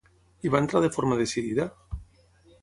[0.45, 1.69] Hi va entrar de forma decidida?